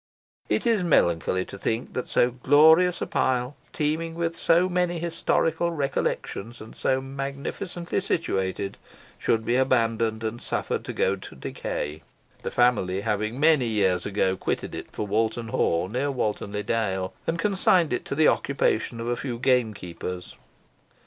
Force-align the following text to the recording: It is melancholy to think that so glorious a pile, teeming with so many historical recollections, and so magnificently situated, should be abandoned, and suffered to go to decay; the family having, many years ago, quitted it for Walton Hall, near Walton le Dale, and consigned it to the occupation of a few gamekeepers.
It 0.49 0.65
is 0.65 0.81
melancholy 0.83 1.45
to 1.45 1.59
think 1.59 1.93
that 1.93 2.09
so 2.09 2.31
glorious 2.31 3.01
a 3.03 3.05
pile, 3.05 3.55
teeming 3.71 4.15
with 4.15 4.35
so 4.35 4.67
many 4.67 4.97
historical 4.97 5.69
recollections, 5.69 6.59
and 6.59 6.75
so 6.75 7.01
magnificently 7.01 8.01
situated, 8.01 8.77
should 9.19 9.45
be 9.45 9.55
abandoned, 9.55 10.23
and 10.23 10.41
suffered 10.41 10.83
to 10.85 10.93
go 10.93 11.15
to 11.17 11.35
decay; 11.35 12.01
the 12.41 12.49
family 12.49 13.01
having, 13.01 13.39
many 13.39 13.67
years 13.67 14.03
ago, 14.03 14.35
quitted 14.35 14.73
it 14.73 14.89
for 14.91 15.05
Walton 15.05 15.49
Hall, 15.49 15.87
near 15.87 16.09
Walton 16.09 16.51
le 16.51 16.63
Dale, 16.63 17.13
and 17.27 17.37
consigned 17.37 17.93
it 17.93 18.03
to 18.05 18.15
the 18.15 18.27
occupation 18.27 18.99
of 18.99 19.07
a 19.07 19.15
few 19.15 19.37
gamekeepers. 19.37 20.35